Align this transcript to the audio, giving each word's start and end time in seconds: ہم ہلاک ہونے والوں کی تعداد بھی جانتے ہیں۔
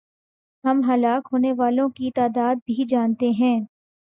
ہم 0.63 0.81
ہلاک 0.87 1.27
ہونے 1.33 1.51
والوں 1.51 1.89
کی 1.89 2.11
تعداد 2.15 2.55
بھی 2.65 2.85
جانتے 2.89 3.29
ہیں۔ 3.29 3.59